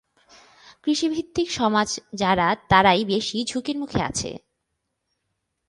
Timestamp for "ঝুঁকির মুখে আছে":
3.45-4.29